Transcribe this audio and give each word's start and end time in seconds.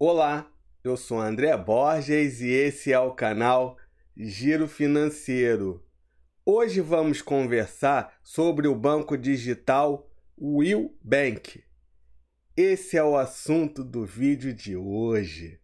Olá, 0.00 0.48
eu 0.84 0.96
sou 0.96 1.18
André 1.18 1.56
Borges 1.56 2.40
e 2.40 2.50
esse 2.50 2.92
é 2.92 3.00
o 3.00 3.10
canal 3.10 3.76
Giro 4.16 4.68
Financeiro. 4.68 5.84
Hoje 6.46 6.80
vamos 6.80 7.20
conversar 7.20 8.16
sobre 8.22 8.68
o 8.68 8.76
banco 8.76 9.18
digital 9.18 10.08
Will 10.40 10.96
Bank. 11.02 11.64
Esse 12.56 12.96
é 12.96 13.02
o 13.02 13.16
assunto 13.16 13.82
do 13.82 14.06
vídeo 14.06 14.54
de 14.54 14.76
hoje. 14.76 15.58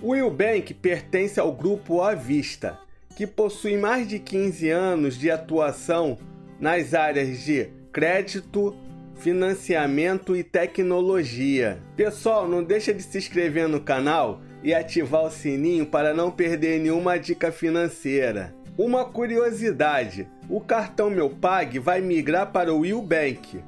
O 0.00 0.10
Will 0.10 0.30
Bank 0.30 0.72
pertence 0.74 1.40
ao 1.40 1.52
grupo 1.52 2.02
À 2.02 2.14
Vista, 2.14 2.78
que 3.16 3.26
possui 3.26 3.76
mais 3.76 4.06
de 4.06 4.20
15 4.20 4.70
anos 4.70 5.18
de 5.18 5.28
atuação 5.28 6.16
nas 6.60 6.94
áreas 6.94 7.40
de 7.40 7.68
crédito, 7.92 8.76
financiamento 9.18 10.36
e 10.36 10.42
tecnologia. 10.42 11.78
Pessoal, 11.96 12.48
não 12.48 12.62
deixa 12.62 12.94
de 12.94 13.02
se 13.02 13.18
inscrever 13.18 13.68
no 13.68 13.80
canal 13.80 14.40
e 14.62 14.72
ativar 14.72 15.24
o 15.24 15.30
sininho 15.30 15.86
para 15.86 16.14
não 16.14 16.30
perder 16.30 16.80
nenhuma 16.80 17.18
dica 17.18 17.52
financeira. 17.52 18.54
Uma 18.76 19.04
curiosidade: 19.04 20.28
o 20.48 20.60
cartão 20.60 21.10
Meu 21.10 21.28
Pag 21.28 21.78
vai 21.78 22.00
migrar 22.00 22.52
para 22.52 22.72
o 22.72 22.80
Will 22.80 23.02
Bank. 23.02 23.62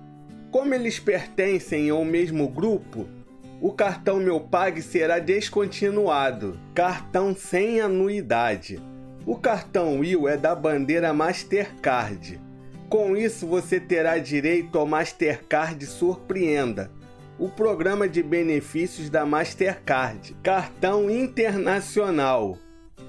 Como 0.50 0.74
eles 0.74 0.98
pertencem 0.98 1.90
ao 1.90 2.04
mesmo 2.04 2.48
grupo, 2.48 3.08
o 3.60 3.72
cartão 3.72 4.18
Meu 4.18 4.40
Pag 4.40 4.80
será 4.80 5.18
descontinuado. 5.18 6.58
Cartão 6.74 7.34
sem 7.34 7.80
anuidade. 7.80 8.80
O 9.26 9.36
cartão 9.36 9.98
Will 9.98 10.28
é 10.28 10.36
da 10.36 10.54
bandeira 10.54 11.12
Mastercard. 11.12 12.40
Com 12.90 13.16
isso, 13.16 13.46
você 13.46 13.78
terá 13.78 14.18
direito 14.18 14.76
ao 14.76 14.84
Mastercard 14.84 15.86
Surpreenda, 15.86 16.90
o 17.38 17.48
programa 17.48 18.08
de 18.08 18.20
benefícios 18.20 19.08
da 19.08 19.24
Mastercard. 19.24 20.36
Cartão 20.42 21.08
Internacional. 21.08 22.58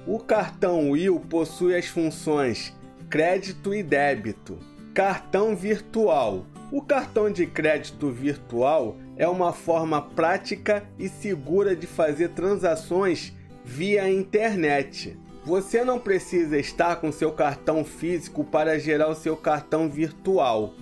O 0.06 0.20
cartão 0.20 0.90
Will 0.90 1.18
possui 1.18 1.74
as 1.74 1.86
funções 1.86 2.72
crédito 3.10 3.74
e 3.74 3.82
débito. 3.82 4.56
Cartão 4.94 5.56
virtual. 5.56 6.46
O 6.70 6.80
cartão 6.80 7.28
de 7.28 7.44
crédito 7.44 8.08
virtual 8.08 8.96
é 9.16 9.26
uma 9.26 9.52
forma 9.52 10.00
prática 10.00 10.84
e 10.96 11.08
segura 11.08 11.74
de 11.74 11.88
fazer 11.88 12.28
transações 12.28 13.32
via 13.64 14.08
internet. 14.08 15.18
Você 15.44 15.84
não 15.84 15.98
precisa 15.98 16.56
estar 16.56 16.96
com 16.96 17.10
seu 17.10 17.32
cartão 17.32 17.84
físico 17.84 18.44
para 18.44 18.78
gerar 18.78 19.08
o 19.08 19.14
seu 19.14 19.36
cartão 19.36 19.88
virtual. 19.90 20.74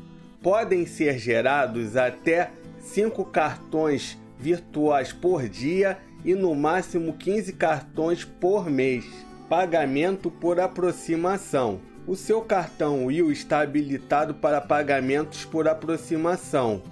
Podem 0.42 0.84
ser 0.84 1.18
gerados 1.18 1.96
até 1.96 2.50
5 2.78 3.24
cartões 3.24 4.18
virtuais 4.38 5.14
por 5.14 5.48
dia 5.48 5.96
e 6.22 6.34
no 6.34 6.54
máximo 6.54 7.14
15 7.14 7.54
cartões 7.54 8.22
por 8.22 8.68
mês. 8.68 9.06
Pagamento 9.48 10.30
por 10.30 10.60
aproximação. 10.60 11.80
O 12.06 12.14
seu 12.14 12.42
cartão 12.42 13.06
Will 13.06 13.32
está 13.32 13.60
habilitado 13.60 14.34
para 14.34 14.60
pagamentos 14.60 15.42
por 15.44 15.68
aproximação, 15.68 16.82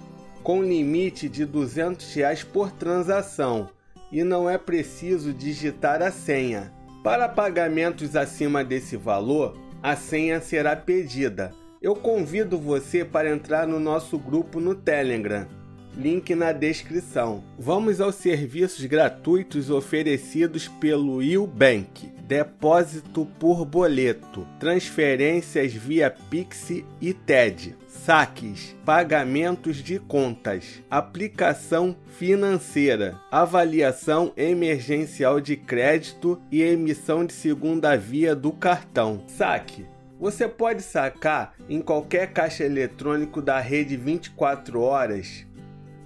com 0.41 0.63
limite 0.63 1.29
de 1.29 1.45
200 1.45 2.13
reais 2.15 2.43
por 2.43 2.71
transação, 2.71 3.69
e 4.11 4.23
não 4.23 4.49
é 4.49 4.57
preciso 4.57 5.33
digitar 5.33 6.01
a 6.01 6.11
senha. 6.11 6.78
Para 7.03 7.29
pagamentos 7.29 8.17
acima 8.17 8.61
desse 8.61 8.97
valor, 8.97 9.57
a 9.81 9.95
senha 9.95 10.41
será 10.41 10.75
pedida. 10.75 11.53
Eu 11.81 11.95
convido 11.95 12.59
você 12.59 13.05
para 13.05 13.31
entrar 13.31 13.65
no 13.65 13.79
nosso 13.79 14.19
grupo 14.19 14.59
no 14.59 14.75
Telegram. 14.75 15.47
Link 15.95 16.35
na 16.35 16.51
descrição. 16.51 17.41
Vamos 17.57 18.01
aos 18.01 18.15
serviços 18.15 18.83
gratuitos 18.85 19.69
oferecidos 19.69 20.67
pelo 20.67 21.21
Bank: 21.47 22.11
Depósito 22.29 23.25
por 23.39 23.65
boleto, 23.65 24.47
transferências 24.59 25.73
via 25.73 26.11
Pix 26.11 26.69
e 27.01 27.11
TED 27.11 27.75
saques, 27.87 28.75
pagamentos 28.85 29.77
de 29.77 29.97
contas, 29.97 30.83
aplicação 30.91 31.95
financeira, 32.05 33.19
avaliação 33.31 34.31
emergencial 34.37 35.41
de 35.41 35.57
crédito 35.57 36.39
e 36.51 36.61
emissão 36.61 37.25
de 37.25 37.33
segunda 37.33 37.97
via 37.97 38.35
do 38.35 38.51
cartão. 38.51 39.23
Saque. 39.27 39.87
Você 40.19 40.47
pode 40.47 40.83
sacar 40.83 41.55
em 41.67 41.81
qualquer 41.81 42.31
caixa 42.31 42.63
eletrônico 42.63 43.41
da 43.41 43.59
rede 43.59 43.97
24 43.97 44.79
horas 44.79 45.47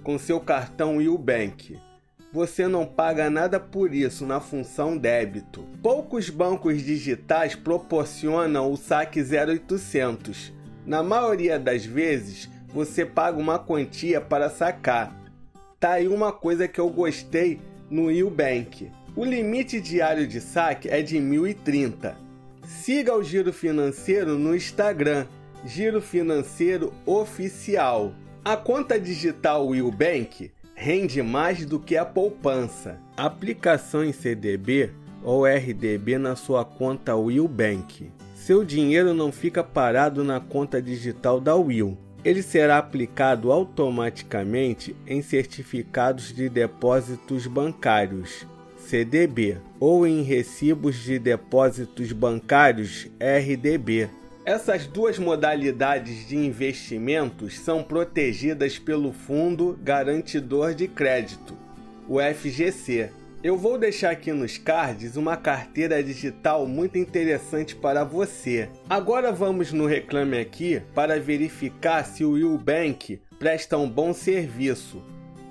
com 0.02 0.18
seu 0.18 0.40
cartão 0.40 0.96
Bank. 1.18 1.78
Você 2.34 2.68
não 2.68 2.84
paga 2.84 3.30
nada 3.30 3.58
por 3.58 3.94
isso 3.94 4.26
na 4.26 4.40
função 4.40 4.98
débito. 4.98 5.64
Poucos 5.82 6.28
bancos 6.28 6.82
digitais 6.82 7.54
proporcionam 7.54 8.70
o 8.70 8.76
saque 8.76 9.20
0800 9.22 10.52
na 10.86 11.02
maioria 11.02 11.58
das 11.58 11.86
vezes, 11.86 12.50
você 12.68 13.06
paga 13.06 13.38
uma 13.38 13.58
quantia 13.58 14.20
para 14.20 14.50
sacar. 14.50 15.16
Tá 15.80 15.92
aí 15.92 16.08
uma 16.08 16.30
coisa 16.30 16.68
que 16.68 16.78
eu 16.78 16.90
gostei 16.90 17.58
no 17.88 18.30
Bank. 18.30 18.90
O 19.16 19.24
limite 19.24 19.80
diário 19.80 20.26
de 20.26 20.42
saque 20.42 20.88
é 20.90 21.00
de 21.00 21.18
1030. 21.18 22.16
Siga 22.66 23.14
o 23.14 23.22
Giro 23.22 23.50
Financeiro 23.50 24.38
no 24.38 24.54
Instagram, 24.54 25.26
Giro 25.64 26.02
Financeiro 26.02 26.92
Oficial. 27.06 28.12
A 28.44 28.54
conta 28.54 29.00
digital 29.00 29.66
Bank 29.90 30.52
rende 30.74 31.22
mais 31.22 31.64
do 31.64 31.78
que 31.78 31.96
a 31.96 32.04
poupança. 32.04 32.98
Aplicação 33.16 34.04
em 34.04 34.12
CDB 34.12 34.90
ou 35.22 35.46
RDB 35.46 36.18
na 36.18 36.36
sua 36.36 36.64
conta 36.64 37.12
Bank. 37.48 38.12
Seu 38.34 38.64
dinheiro 38.64 39.14
não 39.14 39.32
fica 39.32 39.64
parado 39.64 40.22
na 40.22 40.40
conta 40.40 40.82
digital 40.82 41.40
da 41.40 41.54
Will. 41.54 41.96
Ele 42.24 42.42
será 42.42 42.78
aplicado 42.78 43.52
automaticamente 43.52 44.96
em 45.06 45.22
certificados 45.22 46.32
de 46.34 46.48
depósitos 46.48 47.46
bancários, 47.46 48.46
CDB, 48.76 49.58
ou 49.78 50.06
em 50.06 50.22
recibos 50.22 50.96
de 50.96 51.18
depósitos 51.18 52.12
bancários, 52.12 53.08
RDB. 53.18 54.08
Essas 54.44 54.86
duas 54.86 55.18
modalidades 55.18 56.28
de 56.28 56.36
investimentos 56.36 57.58
são 57.58 57.82
protegidas 57.82 58.78
pelo 58.78 59.12
Fundo 59.12 59.78
Garantidor 59.82 60.74
de 60.74 60.86
Crédito, 60.86 61.56
o 62.08 62.18
FGC 62.20 63.10
eu 63.44 63.58
vou 63.58 63.76
deixar 63.76 64.10
aqui 64.10 64.32
nos 64.32 64.56
cards 64.56 65.18
uma 65.18 65.36
carteira 65.36 66.02
digital 66.02 66.66
muito 66.66 66.96
interessante 66.96 67.76
para 67.76 68.02
você. 68.02 68.70
Agora 68.88 69.30
vamos 69.30 69.70
no 69.70 69.84
Reclame 69.84 70.38
Aqui 70.38 70.80
para 70.94 71.20
verificar 71.20 72.06
se 72.06 72.24
o 72.24 72.30
Will 72.30 72.58
presta 73.38 73.76
um 73.76 73.86
bom 73.86 74.14
serviço. 74.14 75.02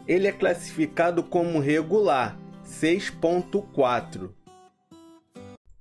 Ele 0.08 0.28
é 0.28 0.32
classificado 0.32 1.22
como 1.22 1.60
regular, 1.60 2.36
6.4. 2.66 4.32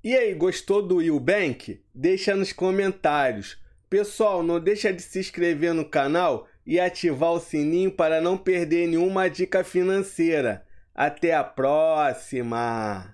E 0.04 0.16
aí, 0.16 0.34
gostou 0.34 0.82
do 0.82 1.20
Bank? 1.20 1.80
Deixa 1.94 2.34
nos 2.34 2.52
comentários. 2.52 3.56
Pessoal, 3.88 4.42
não 4.42 4.58
deixa 4.58 4.92
de 4.92 5.00
se 5.00 5.20
inscrever 5.20 5.72
no 5.72 5.84
canal 5.84 6.48
e 6.66 6.80
ativar 6.80 7.30
o 7.30 7.38
sininho 7.38 7.92
para 7.92 8.20
não 8.20 8.36
perder 8.36 8.88
nenhuma 8.88 9.30
dica 9.30 9.62
financeira. 9.62 10.66
Até 10.92 11.32
a 11.32 11.44
próxima! 11.44 13.10